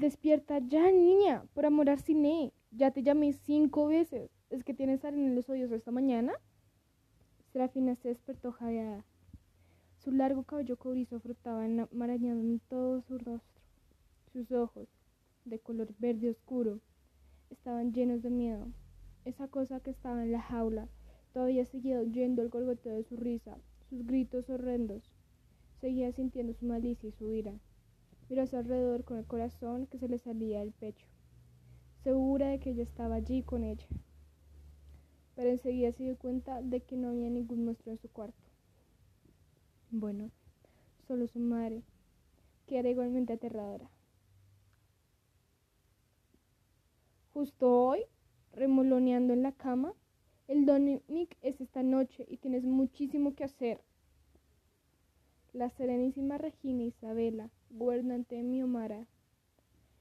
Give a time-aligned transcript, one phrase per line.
[0.00, 2.54] Despierta ya, niña, por amor a cine.
[2.70, 4.30] Ya te llamé cinco veces.
[4.48, 6.32] ¿Es que tienes arena en los oídos esta mañana?
[7.52, 9.04] Serafina se despertó jadeada.
[9.98, 13.62] Su largo cabello cobrizo frotaba enmarañado en todo su rostro.
[14.32, 14.88] Sus ojos,
[15.44, 16.80] de color verde oscuro,
[17.50, 18.68] estaban llenos de miedo.
[19.26, 20.88] Esa cosa que estaba en la jaula
[21.34, 23.58] todavía seguía oyendo el golgoteo de su risa,
[23.90, 25.12] sus gritos horrendos.
[25.78, 27.52] Seguía sintiendo su malicia y su ira.
[28.30, 31.04] Miró a su alrededor con el corazón que se le salía del pecho,
[32.04, 33.88] segura de que ella estaba allí con ella.
[35.34, 38.38] Pero enseguida se dio cuenta de que no había ningún monstruo en su cuarto.
[39.90, 40.30] Bueno,
[41.08, 41.82] solo su madre,
[42.68, 43.90] que era igualmente aterradora.
[47.32, 48.04] Justo hoy,
[48.52, 49.92] remoloneando en la cama,
[50.46, 50.66] el
[51.08, 53.80] Nick es esta noche y tienes muchísimo que hacer.
[55.52, 59.08] La serenísima Regina Isabela, gobernante de Miomara,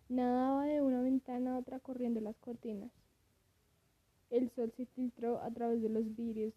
[0.07, 2.91] nadaba de una ventana a otra corriendo las cortinas.
[4.29, 6.53] El sol se filtró a través de los vidrios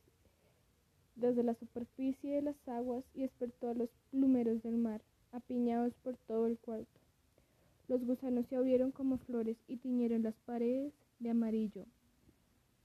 [1.16, 5.00] desde la superficie de las aguas y despertó a los plumeros del mar,
[5.32, 7.00] apiñados por todo el cuarto.
[7.88, 11.86] Los gusanos se abrieron como flores y tiñeron las paredes de amarillo,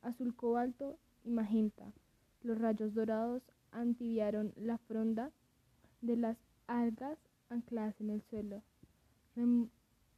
[0.02, 1.92] azul cobalto y magenta.
[2.44, 5.34] Los rayos dorados antiviaron la fronda
[6.02, 7.18] de las algas
[7.50, 8.62] ancladas en el suelo,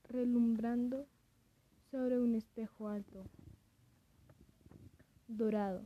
[0.07, 1.07] relumbrando
[1.91, 3.25] sobre un espejo alto,
[5.27, 5.85] dorado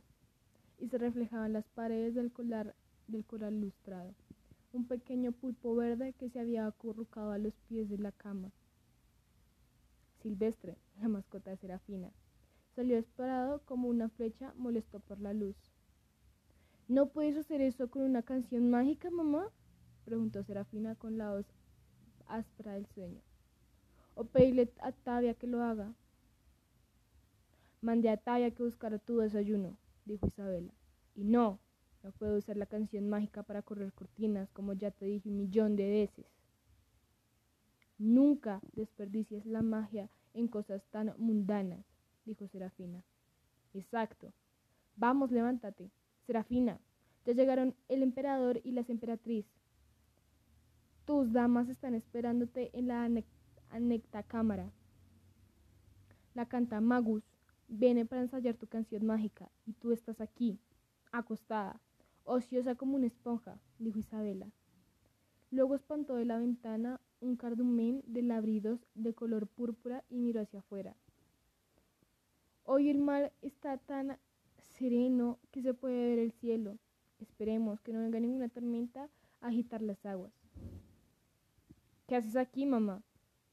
[0.78, 2.74] y se reflejaban las paredes del, colar,
[3.06, 4.14] del coral lustrado.
[4.72, 8.50] Un pequeño pulpo verde que se había acurrucado a los pies de la cama.
[10.20, 12.10] Silvestre, la mascota de Serafina,
[12.74, 15.56] salió disparado como una flecha molesto por la luz.
[16.88, 19.48] ¿No puedes hacer eso con una canción mágica, mamá?
[20.04, 21.46] Preguntó Serafina con la voz
[22.26, 23.20] áspera del sueño.
[24.14, 25.94] O pedirle a Tavia que lo haga.
[27.80, 30.72] Mandé a Tavia que buscara tu desayuno, dijo Isabela.
[31.14, 31.58] Y no,
[32.02, 35.76] no puedo usar la canción mágica para correr cortinas, como ya te dije un millón
[35.76, 36.26] de veces.
[37.98, 41.84] Nunca desperdicies la magia en cosas tan mundanas,
[42.24, 43.02] dijo Serafina.
[43.72, 44.32] Exacto.
[44.96, 45.90] Vamos, levántate.
[46.26, 46.80] Serafina,
[47.24, 49.46] ya llegaron el emperador y las emperatriz.
[51.04, 53.06] Tus damas están esperándote en la
[53.68, 54.72] anecta cámara.
[56.32, 57.22] La canta Magus.
[57.68, 60.58] Viene para ensayar tu canción mágica y tú estás aquí,
[61.12, 61.80] acostada,
[62.24, 64.50] ociosa como una esponja, dijo Isabela.
[65.50, 70.60] Luego espantó de la ventana un cardumen de labridos de color púrpura y miró hacia
[70.60, 70.96] afuera.
[72.64, 74.18] Hoy el mar está tan
[74.58, 76.78] sereno que se puede ver el cielo.
[77.18, 79.10] Esperemos que no venga ninguna tormenta
[79.40, 80.43] a agitar las aguas.
[82.06, 83.02] ¿Qué haces aquí, mamá?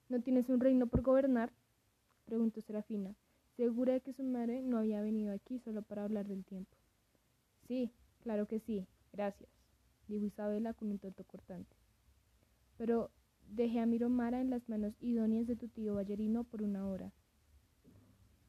[0.09, 1.53] ¿No tienes un reino por gobernar?
[2.25, 3.15] preguntó Serafina
[3.61, 6.75] segura de que su madre no había venido aquí solo para hablar del tiempo.
[7.67, 7.91] Sí,
[8.21, 9.51] claro que sí, gracias,
[10.07, 11.75] dijo Isabela con un tonto cortante.
[12.77, 13.11] Pero
[13.47, 17.11] dejé a Miromara en las manos idóneas de tu tío Ballerino por una hora.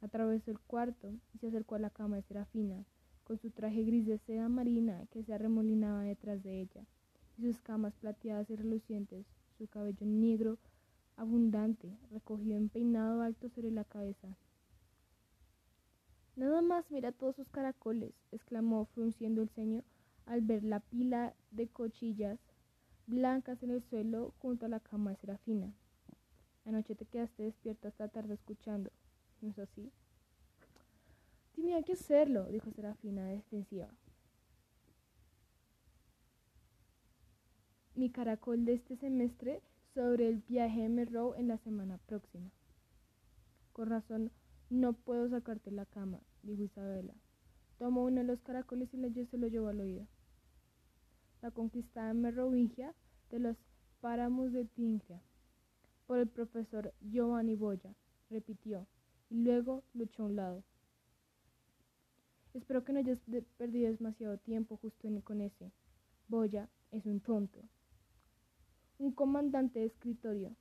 [0.00, 2.84] Atravesó el cuarto y se acercó a la cama de Serafina,
[3.24, 6.86] con su traje gris de seda marina que se arremolinaba detrás de ella,
[7.36, 9.26] y sus camas plateadas y relucientes,
[9.62, 10.58] su cabello negro
[11.16, 14.36] abundante, recogido en peinado alto sobre la cabeza,
[16.34, 19.84] Nada más mira todos sus caracoles, exclamó frunciendo el ceño
[20.24, 22.38] al ver la pila de cochillas
[23.06, 25.72] blancas en el suelo junto a la cama de Serafina.
[26.64, 28.90] Anoche te quedaste despierta hasta tarde escuchando,
[29.42, 29.92] ¿no es así?
[31.54, 33.88] Tenía que hacerlo, dijo Serafina defensiva.
[37.94, 39.60] Mi caracol de este semestre
[39.92, 42.50] sobre el viaje de Merrow en la semana próxima.
[43.74, 44.32] Con razón,
[44.70, 47.12] no puedo sacarte la cama, dijo Isabela.
[47.78, 50.06] Tomó uno de los caracoles y le se lo llevó al oído.
[51.42, 52.94] La conquistada Merovingia
[53.30, 53.58] de los
[54.00, 55.20] páramos de Tingia,
[56.06, 57.94] por el profesor Giovanni Boya,
[58.30, 58.86] repitió,
[59.28, 60.64] y luego luchó a un lado.
[62.54, 63.18] Espero que no hayas
[63.58, 65.70] perdido demasiado tiempo justo con ese.
[66.28, 67.60] Boya es un tonto.
[69.02, 70.54] Un comandante de escritorio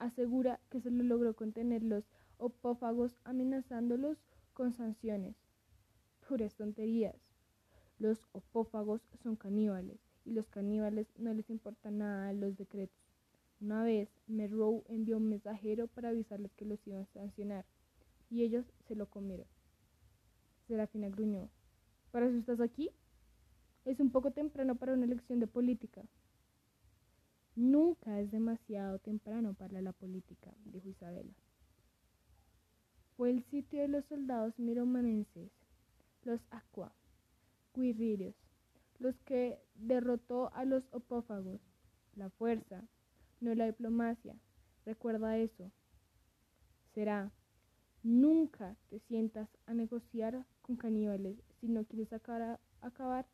[0.00, 2.02] asegura que solo logró contener los
[2.38, 4.18] opófagos amenazándolos
[4.52, 5.36] con sanciones.
[6.26, 7.14] Puras tonterías.
[8.00, 12.98] Los opófagos son caníbales y los caníbales no les importa nada los decretos.
[13.60, 17.64] Una vez, Merrow envió un mensajero para avisarles que los iban a sancionar
[18.28, 19.46] y ellos se lo comieron.
[20.66, 21.48] Serafina gruñó.
[22.10, 22.90] ¿Para eso estás aquí?
[23.84, 26.02] Es un poco temprano para una elección de política.
[27.56, 31.32] Nunca es demasiado temprano para la política, dijo Isabela.
[33.16, 35.52] Fue el sitio de los soldados miromanenses,
[36.22, 36.92] los aqua,
[38.98, 41.60] los que derrotó a los opófagos,
[42.16, 42.82] la fuerza,
[43.40, 44.36] no la diplomacia.
[44.84, 45.70] Recuerda eso.
[46.94, 47.32] Será,
[48.02, 53.26] nunca te sientas a negociar con caníbales si no quieres acabar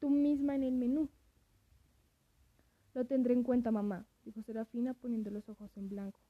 [0.00, 1.08] tú misma en el menú.
[2.94, 6.20] Lo tendré en cuenta, mamá, dijo Serafina poniendo los ojos en blanco.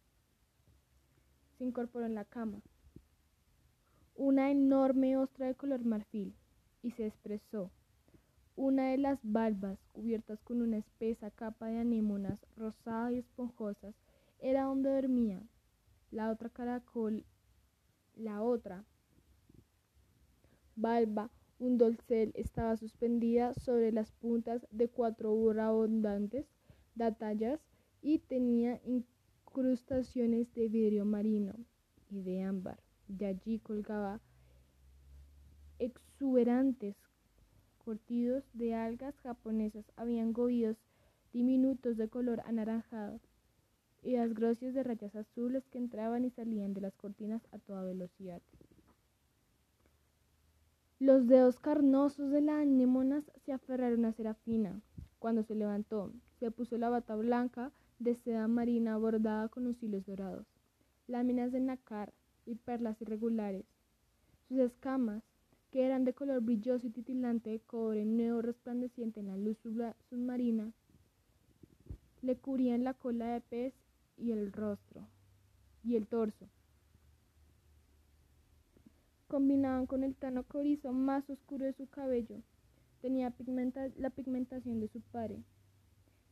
[1.57, 2.61] Se incorporó en la cama.
[4.15, 6.35] Una enorme ostra de color marfil
[6.83, 7.71] y se expresó.
[8.57, 13.95] Una de las valvas, cubiertas con una espesa capa de anémonas rosadas y esponjosas,
[14.41, 15.41] era donde dormía.
[16.11, 17.25] La otra caracol,
[18.17, 18.85] la otra
[20.75, 26.47] valva, un dolcel, estaba suspendida sobre las puntas de cuatro abundantes
[26.95, 27.61] datallas
[28.03, 31.55] y tenía incrustaciones de vidrio marino
[32.11, 32.79] y de ámbar.
[33.09, 34.21] De allí colgaba
[35.79, 36.97] exuberantes
[37.85, 40.77] cortidos de algas japonesas habían gobidos
[41.33, 43.21] diminutos de color anaranjado
[44.03, 47.85] y las grocias de rayas azules que entraban y salían de las cortinas a toda
[47.85, 48.43] velocidad.
[51.01, 54.81] Los dedos carnosos de las anémonas se aferraron a Serafina.
[55.21, 60.05] Cuando se levantó, se puso la bata blanca de seda marina bordada con los hilos
[60.07, 60.45] dorados,
[61.07, 62.13] láminas de nácar
[62.47, 63.65] y perlas irregulares.
[64.49, 65.23] Sus escamas
[65.71, 69.57] que eran de color brilloso y titilante de cobre nuevo resplandeciente en la luz
[70.09, 70.73] submarina,
[72.23, 73.75] le cubrían la cola de pez
[74.17, 75.07] y el rostro
[75.85, 76.49] y el torso.
[79.29, 82.41] Combinaban con el tono corizo más oscuro de su cabello.
[83.03, 83.33] Tenía
[83.97, 85.45] la pigmentación de su padre,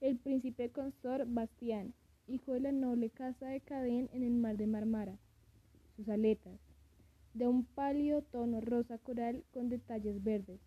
[0.00, 1.92] el príncipe consor Bastián,
[2.26, 5.18] hijo de la noble casa de Cadén en el mar de Marmara.
[5.94, 6.58] Sus aletas,
[7.34, 10.60] de un pálido tono rosa coral con detalles verdes.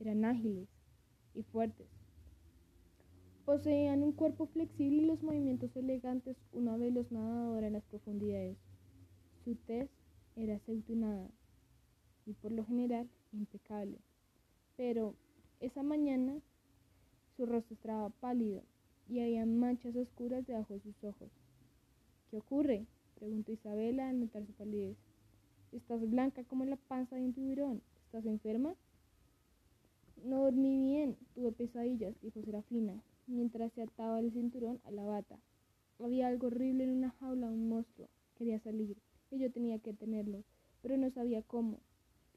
[0.00, 0.68] Eran ágiles
[1.34, 1.88] y fuertes.
[3.44, 8.56] Poseían un cuerpo flexible y los movimientos elegantes, una veloz nadadora en las profundidades.
[9.44, 9.90] Su tez
[10.36, 11.30] era aceitunada
[12.26, 13.98] y por lo general impecable.
[14.76, 15.14] Pero
[15.60, 16.40] esa mañana
[17.36, 18.62] su rostro estaba pálido
[19.08, 21.30] y había manchas oscuras debajo de sus ojos.
[22.30, 22.86] ¿Qué ocurre?
[23.14, 24.96] preguntó Isabela al notar su palidez.
[25.72, 27.82] Estás blanca como la panza de un tiburón.
[28.06, 28.76] ¿Estás enferma?
[30.24, 35.38] No dormí bien, tuve pesadillas, dijo Serafina, mientras se ataba el cinturón a la bata.
[35.98, 38.08] Había algo horrible en una jaula, un monstruo.
[38.36, 38.96] Quería salir,
[39.34, 40.44] yo tenía que tenerlo,
[40.82, 41.80] pero no sabía cómo.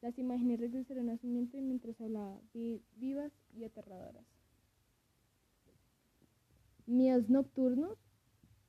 [0.01, 2.39] Las imágenes regresaron a su mente mientras hablaba,
[2.95, 4.25] vivas y aterradoras.
[6.85, 7.97] ¿Mías nocturnos?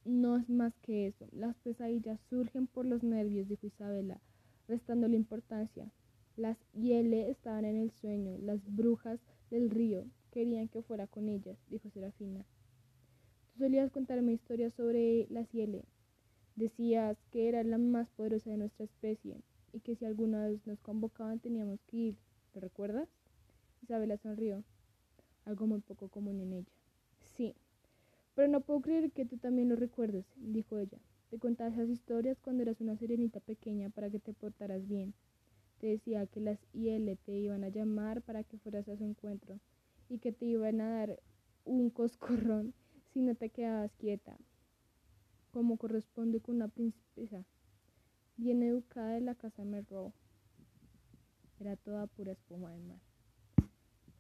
[0.04, 1.26] No es más que eso.
[1.32, 4.20] Las pesadillas surgen por los nervios, dijo Isabela
[4.68, 5.90] restando la importancia.
[6.36, 9.18] Las Yele estaban en el sueño, las brujas
[9.50, 12.44] del río querían que fuera con ellas, dijo Serafina.
[13.52, 15.84] Tú solías contarme historias sobre las Yele.
[16.58, 19.36] Decías que era la más poderosa de nuestra especie
[19.72, 22.16] y que si alguna vez nos convocaban teníamos que ir.
[22.52, 23.08] ¿Lo recuerdas?
[23.80, 24.64] Isabela sonrió,
[25.44, 26.72] algo muy poco común en ella.
[27.20, 27.54] Sí,
[28.34, 30.98] pero no puedo creer que tú también lo recuerdes, dijo ella.
[31.30, 35.14] Te contaba esas historias cuando eras una serenita pequeña para que te portaras bien.
[35.78, 39.60] Te decía que las IL te iban a llamar para que fueras a su encuentro
[40.08, 41.20] y que te iban a dar
[41.64, 42.74] un coscorrón
[43.12, 44.36] si no te quedabas quieta,
[45.50, 47.44] como corresponde con una princesa
[48.36, 50.12] bien educada de la casa Merrow.
[51.58, 53.00] Era toda pura espuma de mar.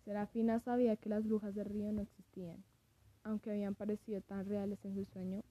[0.04, 2.64] Serafina sabía que las brujas del río no existían,
[3.22, 5.42] aunque habían parecido tan reales en su sueño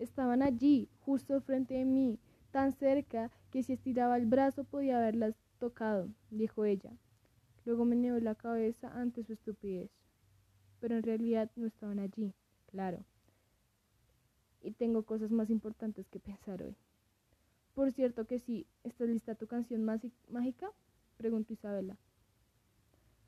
[0.00, 2.18] Estaban allí, justo frente de mí,
[2.52, 6.90] tan cerca que si estiraba el brazo podía haberlas tocado, dijo ella.
[7.66, 9.90] Luego me negó la cabeza ante su estupidez.
[10.80, 12.32] Pero en realidad no estaban allí,
[12.66, 13.04] claro.
[14.62, 16.76] Y tengo cosas más importantes que pensar hoy.
[17.74, 20.70] Por cierto que sí, ¿estás lista tu canción mágica?
[21.16, 21.96] preguntó Isabela.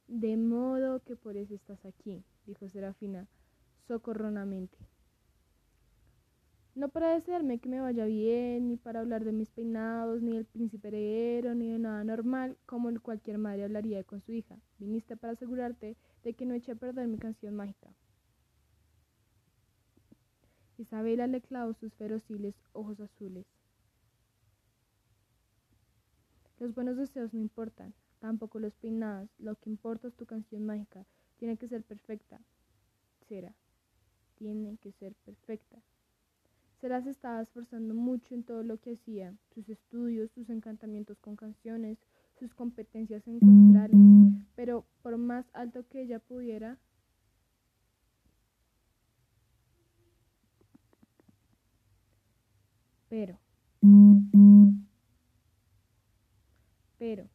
[0.08, 3.28] De modo que por eso estás aquí, dijo Serafina
[3.86, 4.76] socorronamente.
[6.74, 10.46] No para desearme que me vaya bien, ni para hablar de mis peinados, ni del
[10.46, 14.56] príncipe heredero, ni de nada normal, como cualquier madre hablaría con su hija.
[14.78, 17.94] Viniste para asegurarte de que no eche a perder mi canción mágica.
[20.78, 23.46] Isabela le clavó sus ferociles ojos azules.
[26.58, 29.28] Los buenos deseos no importan, tampoco los peinados.
[29.38, 31.04] Lo que importa es tu canción mágica.
[31.38, 32.40] Tiene que ser perfecta.
[33.28, 33.54] Será
[34.42, 35.80] tiene que ser perfecta.
[36.80, 41.36] Sera se estaba esforzando mucho en todo lo que hacía, sus estudios, sus encantamientos con
[41.36, 41.96] canciones,
[42.40, 43.96] sus competencias encontrales,
[44.56, 46.76] pero por más alto que ella pudiera,
[53.12, 53.38] pero,
[56.98, 57.28] pero,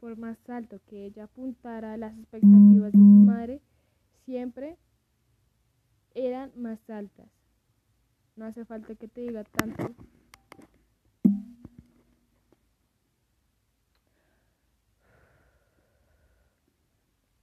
[0.00, 3.62] por más alto que ella apuntara a las expectativas de su madre,
[4.24, 4.76] siempre
[6.16, 7.30] eran más altas.
[8.34, 9.94] No hace falta que te diga tanto.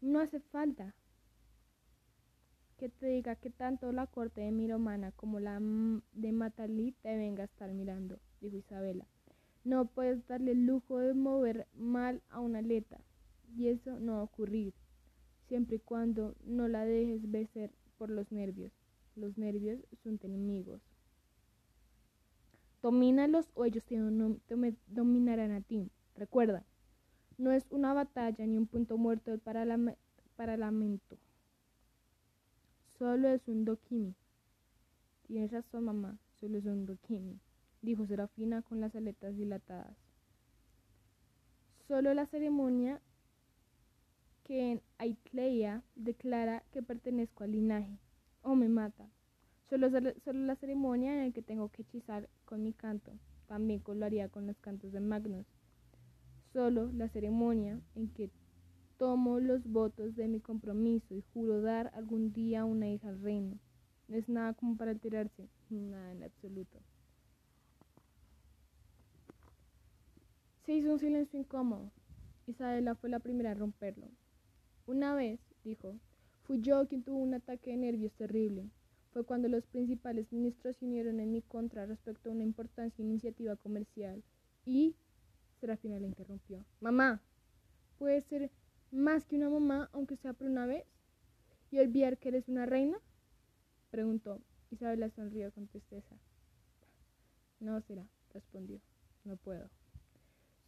[0.02, 0.94] No hace falta
[2.84, 5.58] que te diga que tanto la corte de Miromana como la
[6.12, 9.08] de Matalí te venga a estar mirando, dijo Isabela.
[9.64, 13.00] No puedes darle el lujo de mover mal a una aleta,
[13.56, 14.74] y eso no va a ocurrir,
[15.48, 18.74] siempre y cuando no la dejes vencer por los nervios.
[19.16, 20.82] Los nervios son enemigos.
[22.82, 23.96] Domínalos o ellos te,
[24.88, 25.90] dominarán a ti.
[26.16, 26.66] Recuerda,
[27.38, 29.96] no es una batalla ni un punto muerto para, la,
[30.36, 31.18] para lamento.
[33.04, 34.16] Solo es un dokimi.
[35.28, 37.38] Tienes razón, mamá, solo es un dokimi,
[37.82, 39.98] dijo Serafina con las aletas dilatadas.
[41.86, 43.02] Solo la ceremonia
[44.46, 48.00] que en Aitleia declara que pertenezco al linaje
[48.42, 49.10] o me mata.
[49.70, 53.12] Solo, solo la ceremonia en la que tengo que hechizar con mi canto.
[53.48, 55.46] También lo haría con los cantos de Magnus.
[56.54, 58.32] Solo la ceremonia en que
[58.98, 63.60] tomo los votos de mi compromiso y juro dar algún día una hija al reino.
[64.08, 66.80] No es nada como para alterarse, nada en absoluto.
[70.66, 71.92] Se hizo un silencio incómodo.
[72.48, 74.08] Isabela fue la primera a romperlo.
[74.86, 75.98] Una vez, dijo,
[76.44, 78.70] Fui yo quien tuvo un ataque de nervios terrible.
[79.12, 83.56] Fue cuando los principales ministros se unieron en mi contra respecto a una importante iniciativa
[83.56, 84.24] comercial.
[84.66, 84.96] Y
[85.62, 86.66] Serafina le interrumpió.
[86.82, 87.22] Mamá,
[87.98, 88.52] ¿puede ser
[88.94, 90.86] más que una mamá, aunque sea por una vez?
[91.72, 92.98] ¿Y olvidar que eres una reina?
[93.90, 94.40] Preguntó.
[94.70, 96.16] Isabela sonrió con tristeza.
[97.60, 98.80] No será, respondió.
[99.24, 99.70] No puedo.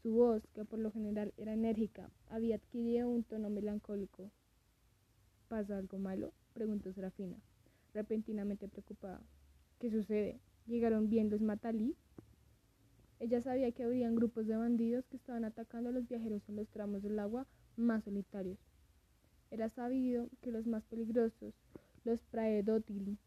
[0.01, 4.31] Su voz, que por lo general era enérgica, había adquirido un tono melancólico,
[5.47, 6.33] ¿Pasa algo malo?
[6.53, 7.37] preguntó Serafina,
[7.93, 9.21] repentinamente preocupada.
[9.79, 10.39] ¿Qué sucede?
[10.65, 11.95] ¿Llegaron bien los Matalí?
[13.19, 16.67] Ella sabía que habrían grupos de bandidos que estaban atacando a los viajeros en los
[16.69, 17.45] tramos del agua
[17.77, 18.57] más solitarios.
[19.51, 21.53] Era sabido que los más peligrosos,
[22.03, 23.17] los praedotili,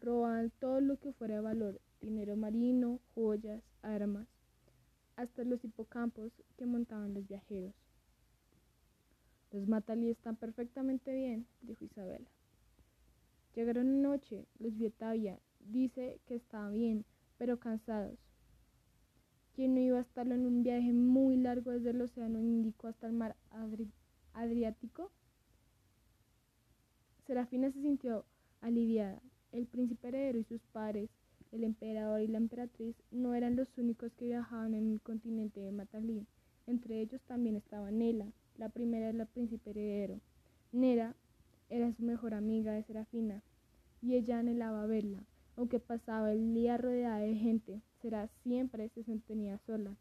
[0.00, 4.26] robaban todo lo que fuera de valor, dinero marino, joyas, armas,
[5.16, 7.74] hasta los hipocampos que montaban los viajeros.
[9.50, 12.28] Los Matalí están perfectamente bien, dijo Isabela.
[13.54, 15.40] Llegaron anoche, los vio Tavia.
[15.58, 17.04] Dice que estaban bien,
[17.38, 18.18] pero cansados.
[19.58, 23.08] ¿Quién no iba a estarlo en un viaje muy largo desde el Océano Índico hasta
[23.08, 23.34] el mar
[24.32, 25.10] Adriático?
[27.26, 28.24] Serafina se sintió
[28.60, 29.20] aliviada.
[29.50, 31.10] El príncipe heredero y sus padres,
[31.50, 35.72] el emperador y la emperatriz, no eran los únicos que viajaban en el continente de
[35.72, 36.24] Matalí.
[36.68, 40.20] Entre ellos también estaba Nela, la primera es la príncipe heredero.
[40.70, 41.16] Nera
[41.68, 43.42] era su mejor amiga de Serafina
[44.02, 45.24] y ella anhelaba verla.
[45.56, 49.96] Aunque pasaba el día rodeada de gente, Será siempre se sostenía sola.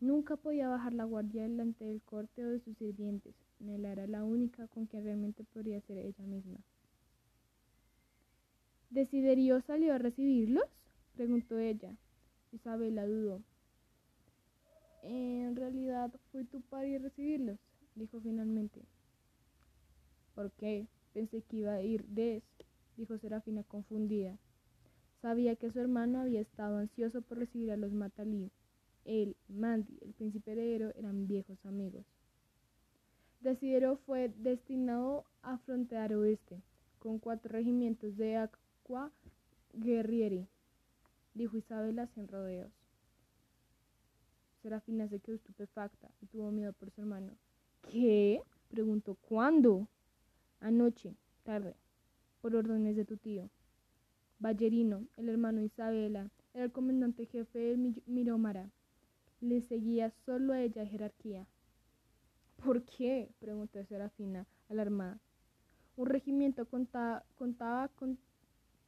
[0.00, 3.34] Nunca podía bajar la guardia delante del corte o de sus sirvientes.
[3.58, 6.58] Nela era la única con quien realmente podría ser ella misma.
[8.88, 10.64] ¿Desiderio salió a recibirlos?
[11.14, 11.94] preguntó ella.
[12.52, 13.42] Isabela dudó.
[15.02, 17.58] En realidad fue tu padre a recibirlos,
[17.94, 18.80] dijo finalmente.
[20.34, 20.86] ¿Por qué?
[21.12, 22.42] Pensé que iba a ir Des,
[22.96, 24.38] dijo Serafina confundida.
[25.20, 28.50] Sabía que su hermano había estado ansioso por recibir a los Matalí.
[29.04, 32.06] Él, Mandy, el príncipe heredero eran viejos amigos.
[33.40, 36.62] Desidero fue destinado a frontear oeste,
[36.98, 39.12] con cuatro regimientos de Aqua
[39.72, 40.46] Guerrieri,
[41.34, 42.72] dijo Isabela sin rodeos.
[44.62, 47.32] Serafina se quedó estupefacta y tuvo miedo por su hermano.
[47.90, 48.42] ¿Qué?
[48.68, 49.14] preguntó.
[49.14, 49.88] ¿Cuándo?
[50.60, 51.74] Anoche, tarde,
[52.42, 53.48] por órdenes de tu tío.
[54.40, 58.70] Ballerino, el hermano Isabela, era el comandante jefe de Mirómara.
[59.40, 61.46] Le seguía solo a ella jerarquía.
[62.56, 63.30] ¿Por qué?
[63.38, 65.20] preguntó Serafina, alarmada.
[65.96, 68.18] Un regimiento contaba, contaba con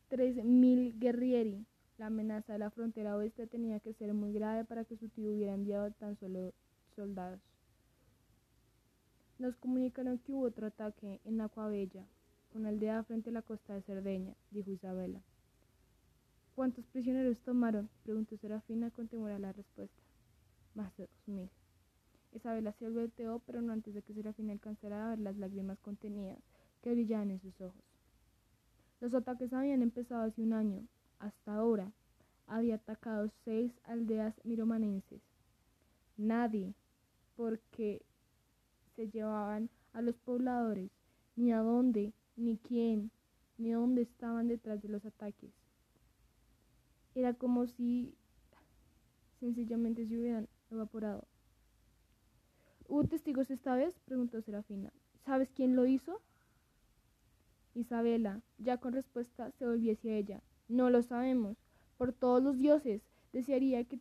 [0.09, 1.65] tres mil guerrieri
[2.03, 5.33] la amenaza de la frontera oeste tenía que ser muy grave para que su tío
[5.33, 6.53] hubiera enviado tan solo
[6.97, 7.41] soldados.
[9.39, 12.05] Nos comunicaron que hubo otro ataque en Acuabella.
[12.55, 15.23] una aldea frente a la costa de Cerdeña, dijo Isabela.
[16.55, 17.89] ¿Cuántos prisioneros tomaron?
[18.03, 20.03] preguntó Serafina con temor a la respuesta.
[20.75, 21.51] Más de dos mil.
[22.33, 26.39] Isabela se volteó, pero no antes de que Serafina alcanzara a ver las lágrimas contenidas
[26.83, 27.83] que brillaban en sus ojos.
[29.01, 30.87] Los ataques habían empezado hace un año.
[31.19, 31.91] Hasta ahora
[32.47, 35.23] había atacado seis aldeas miromanenses.
[36.19, 36.75] Nadie,
[37.35, 38.03] porque
[38.95, 40.91] se llevaban a los pobladores,
[41.35, 43.11] ni a dónde, ni quién,
[43.57, 45.62] ni dónde estaban detrás de los ataques.
[47.15, 48.15] Era como si
[49.39, 51.27] sencillamente se hubieran evaporado.
[52.89, 53.99] ¿Hubo testigos esta vez?
[54.07, 54.93] preguntó Serafina.
[55.25, 56.21] ¿Sabes quién lo hizo?
[57.75, 60.43] Isabela, ya con respuesta, se volvió hacia ella.
[60.69, 61.57] No lo sabemos.
[61.99, 63.03] Por todos los dioses,
[63.33, 63.99] desearía que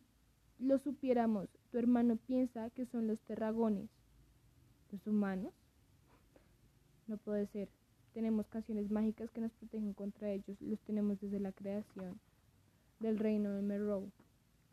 [0.58, 1.48] lo supiéramos.
[1.70, 3.90] Tu hermano piensa que son los terragones.
[4.90, 5.52] ¿Los humanos?
[7.06, 7.68] No puede ser.
[8.14, 10.60] Tenemos canciones mágicas que nos protegen contra ellos.
[10.60, 12.20] Los tenemos desde la creación
[13.02, 14.10] del reino de Merrow.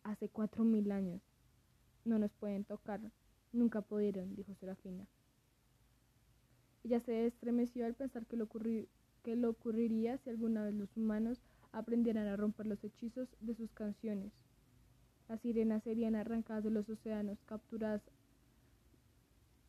[0.04, 1.22] Hace cuatro mil años.
[2.06, 3.02] No nos pueden tocar.
[3.52, 5.08] Nunca pudieron, dijo Serafina.
[6.84, 11.42] Ella se estremeció al pensar que lo, que lo ocurriría si alguna vez los humanos
[11.72, 14.32] aprendieran a romper los hechizos de sus canciones.
[15.28, 18.02] Las sirenas serían arrancadas de los océanos, capturadas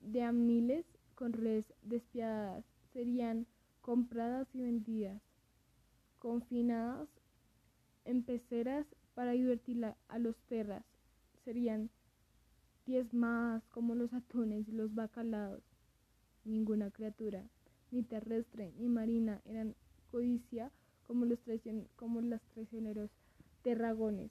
[0.00, 3.47] de a miles con redes despiadadas, serían
[3.83, 5.21] compradas y vendidas,
[6.19, 7.09] confinadas
[8.04, 10.85] en peceras para divertir a los terras,
[11.45, 11.90] serían
[12.87, 15.62] diezmadas como los atunes y los bacalaos.
[16.45, 17.45] Ninguna criatura,
[17.90, 19.75] ni terrestre ni marina, eran
[20.11, 20.71] codicia
[21.07, 21.38] como los,
[21.97, 23.11] como los traicioneros
[23.62, 24.30] terragones.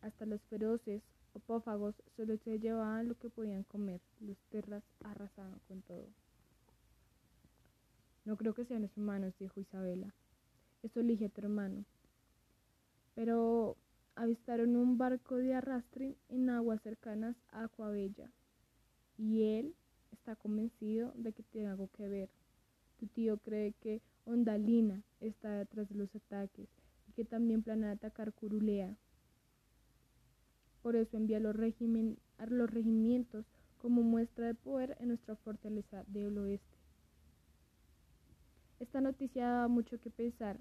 [0.00, 1.02] Hasta los feroces
[1.34, 4.00] opófagos solo se llevaban lo que podían comer.
[4.20, 6.08] Los terras arrasaban con todo.
[8.24, 10.12] No creo que sean los humanos, dijo Isabela.
[10.82, 11.84] Eso elige a tu hermano.
[13.16, 13.76] Pero
[14.14, 18.30] avistaron un barco de arrastre en aguas cercanas a Acuabella.
[19.16, 19.74] Y él
[20.12, 22.30] está convencido de que tiene algo que ver.
[22.98, 26.68] Tu tío cree que Ondalina está detrás de los ataques
[27.08, 28.96] y que también planea atacar Curulea.
[30.82, 33.46] Por eso envía los a los regimientos
[33.78, 36.76] como muestra de poder en nuestra fortaleza del oeste.
[38.78, 40.58] Esta noticia daba mucho que pensar.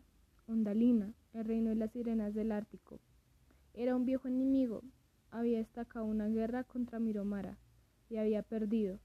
[0.48, 3.00] Ondalina, el reino de las sirenas del Ártico,
[3.74, 4.84] era un viejo enemigo.
[5.32, 7.58] Había destacado una guerra contra Miromara
[8.10, 9.00] y había perdido.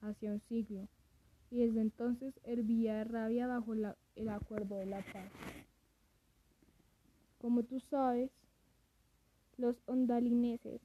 [0.00, 0.88] Hacía un siglo
[1.50, 5.30] y desde entonces hervía de rabia bajo el acuerdo de la paz.
[7.38, 8.30] Como tú sabes,
[9.56, 10.80] los ondalineses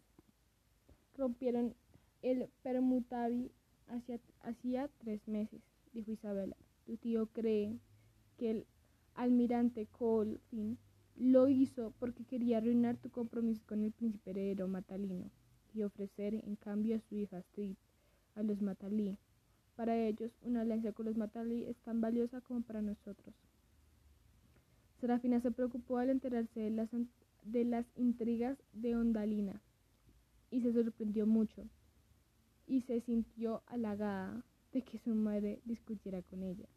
[1.17, 1.75] rompieron
[2.21, 3.51] el permutavi
[4.41, 5.61] hacía tres meses,
[5.93, 6.55] dijo Isabela.
[6.85, 7.77] Tu tío cree
[8.37, 8.67] que el
[9.15, 10.77] almirante Colfin
[11.15, 15.29] lo hizo porque quería arruinar tu compromiso con el príncipe heredero Matalino
[15.73, 17.75] y ofrecer en cambio a su hija Astrid
[18.35, 19.17] a los Matalí.
[19.75, 23.35] Para ellos, una alianza con los Matalí es tan valiosa como para nosotros.
[24.99, 26.89] Serafina se preocupó al enterarse de las,
[27.43, 29.61] de las intrigas de Ondalina
[30.51, 31.65] y se sorprendió mucho
[32.67, 36.67] y se sintió halagada de que su madre discutiera con ella.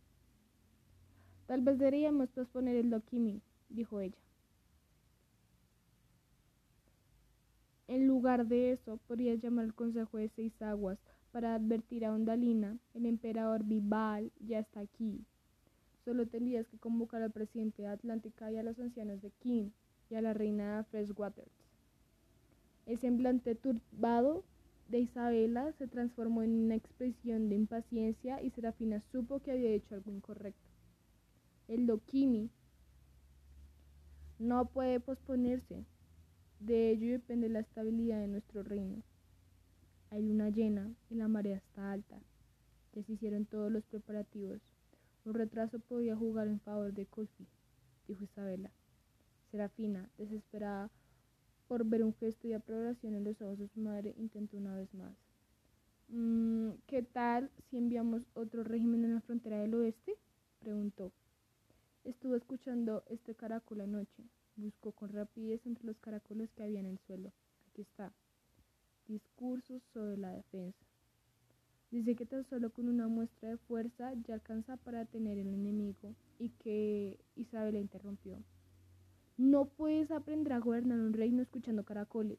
[1.47, 4.17] Tal vez deberíamos posponer el Lokimi, dijo ella.
[7.87, 10.99] En lugar de eso, podrías llamar al Consejo de Seis Aguas
[11.33, 15.25] para advertir a Ondalina, el emperador Vival ya está aquí.
[16.05, 19.71] Solo tendrías que convocar al presidente de Atlántica y a los ancianos de King
[20.11, 21.51] y a la reina Freshwaters.
[22.87, 24.45] El semblante turbado
[24.89, 29.95] de Isabela se transformó en una expresión de impaciencia y Serafina supo que había hecho
[29.95, 30.64] algo incorrecto.
[31.67, 32.51] El Dokimi
[34.39, 35.87] no puede posponerse.
[36.61, 39.03] De ello depende la estabilidad de nuestro reino.
[40.11, 42.21] Hay luna llena y la marea está alta.
[42.93, 44.61] Ya se hicieron todos los preparativos.
[45.25, 47.47] Un retraso podía jugar en favor de Colfi,
[48.07, 48.71] dijo Isabela.
[49.51, 50.91] Serafina, desesperada
[51.67, 54.93] por ver un gesto de aprobación en los ojos de su madre, intentó una vez
[54.93, 55.17] más.
[56.09, 60.15] Mm, ¿Qué tal si enviamos otro régimen en la frontera del oeste?
[60.61, 61.13] preguntó.
[62.05, 64.25] Estuvo escuchando este caracol anoche.
[64.57, 67.33] Buscó con rapidez entre los caracoles que había en el suelo.
[67.67, 68.13] Aquí está.
[69.09, 70.85] Discursos sobre la defensa.
[71.91, 76.15] Dice que tan solo con una muestra de fuerza ya alcanza para tener el enemigo
[76.39, 78.43] y que Isabel interrumpió.
[79.39, 82.39] No puedes aprender a gobernar un reino escuchando caracoles.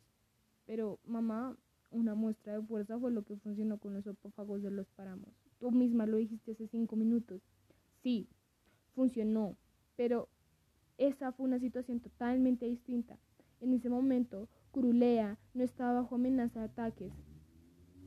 [0.68, 1.58] Pero, mamá,
[1.90, 5.34] una muestra de fuerza fue lo que funcionó con los opófagos de los páramos.
[5.60, 7.42] Tú misma lo dijiste hace cinco minutos.
[8.04, 8.28] Sí,
[8.96, 9.56] funcionó,
[9.96, 10.30] pero
[10.98, 13.18] esa fue una situación totalmente distinta.
[13.62, 17.14] En ese momento, Curulea no estaba bajo amenaza de ataques,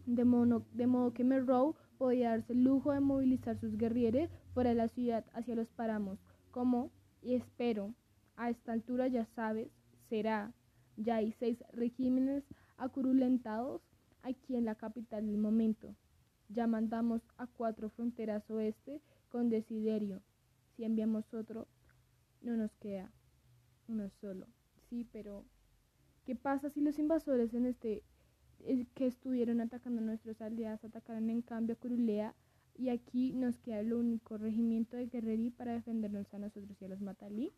[0.06, 4.88] de, modo que Merrow podía darse el lujo de movilizar sus guerrilleros fuera de la
[4.88, 6.18] ciudad hacia los páramos,
[6.50, 6.90] como,
[7.22, 7.94] y espero,
[8.36, 9.68] a esta altura ya sabes,
[10.08, 10.54] será.
[10.96, 12.42] Ya hay seis regímenes
[12.76, 13.82] acurulentados
[14.22, 15.94] aquí en la capital del momento.
[16.48, 20.22] Ya mandamos a cuatro fronteras oeste con Desiderio.
[20.78, 21.66] Si enviamos otro,
[22.40, 23.10] no nos queda
[23.88, 24.46] uno solo.
[24.88, 25.44] Sí, pero
[26.24, 28.04] ¿qué pasa si los invasores en este
[28.60, 32.36] eh, que estuvieron atacando a nuestros aliados atacaron en cambio a Curulea
[32.76, 36.88] y aquí nos queda el único regimiento de Guerrerí para defendernos a nosotros y a
[36.88, 37.52] los Matalí?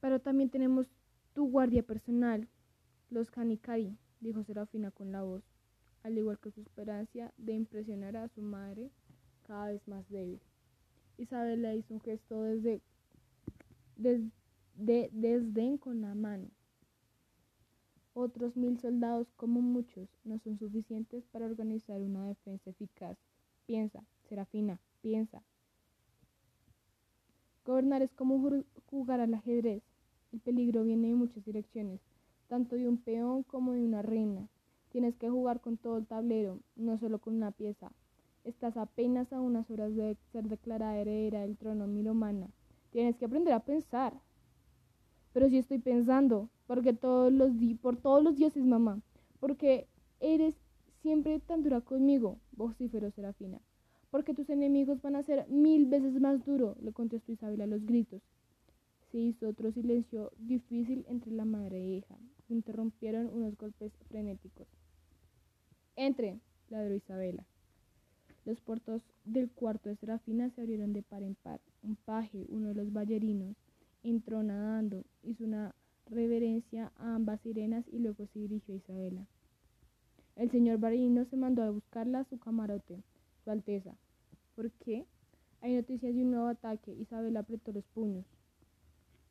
[0.00, 0.86] Pero también tenemos
[1.34, 2.48] tu guardia personal,
[3.10, 5.51] los Kanikari, dijo Serafina con la voz,
[6.02, 8.90] al igual que su esperanza de impresionar a su madre
[9.46, 10.40] cada vez más débil.
[11.18, 12.80] Isabel le hizo un gesto desde,
[13.96, 16.48] de desdén con la mano.
[18.14, 23.16] Otros mil soldados, como muchos, no son suficientes para organizar una defensa eficaz.
[23.66, 25.42] Piensa, Serafina, piensa.
[27.64, 29.82] Gobernar es como jugar al ajedrez.
[30.32, 32.00] El peligro viene de muchas direcciones,
[32.48, 34.48] tanto de un peón como de una reina.
[34.92, 37.90] Tienes que jugar con todo el tablero, no solo con una pieza.
[38.44, 42.50] Estás apenas a unas horas de ser declarada heredera del trono milomana.
[42.90, 44.12] Tienes que aprender a pensar.
[45.32, 49.00] Pero si estoy pensando, porque todos los por todos los dioses, mamá,
[49.40, 49.88] porque
[50.20, 50.54] eres
[51.00, 53.62] siempre tan dura conmigo, vociferó Serafina.
[54.10, 57.86] Porque tus enemigos van a ser mil veces más duro, le contestó Isabel a los
[57.86, 58.20] gritos.
[59.10, 62.18] Se hizo otro silencio difícil entre la madre e hija.
[62.50, 64.81] Interrumpieron unos golpes frenéticos.
[65.96, 67.44] Entre, ladró Isabela.
[68.44, 71.60] Los puertos del cuarto de Serafina se abrieron de par en par.
[71.82, 73.56] Un paje, uno de los ballerinos,
[74.02, 75.74] entró nadando, hizo una
[76.06, 79.26] reverencia a ambas sirenas y luego se dirigió a Isabela.
[80.34, 83.02] El señor Barino se mandó a buscarla a su camarote,
[83.44, 83.94] Su Alteza.
[84.56, 85.06] ¿Por qué?
[85.60, 86.92] Hay noticias de un nuevo ataque.
[86.94, 88.24] Isabela apretó los puños.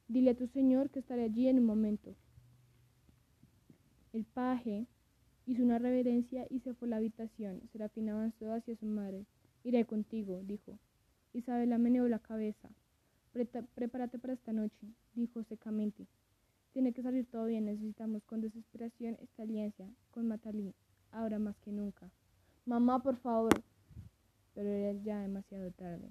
[0.07, 2.15] Dile a tu señor que estaré allí en un momento.
[4.13, 4.85] El paje
[5.45, 7.61] hizo una reverencia y se fue a la habitación.
[7.71, 9.25] Serafina avanzó hacia su madre.
[9.63, 10.77] Iré contigo, dijo.
[11.33, 12.69] Isabela meneó la cabeza.
[13.31, 16.05] Prepárate para esta noche, dijo secamente.
[16.73, 20.73] Tiene que salir todo bien, necesitamos con desesperación esta alianza con Matalí,
[21.11, 22.09] ahora más que nunca.
[22.65, 23.51] Mamá, por favor.
[24.53, 26.09] Pero era ya demasiado tarde.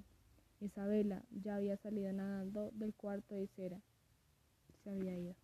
[0.60, 3.80] Isabela ya había salido nadando del cuarto de cera.
[4.82, 5.34] Se había ido.